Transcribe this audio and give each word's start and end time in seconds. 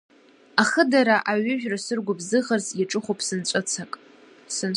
Ахыдара-аҩыжәра 0.61 1.77
саргәыбзыӷырц 1.85 2.67
иаҿыхуп 2.79 3.19
сынцәыҵак. 3.27 3.91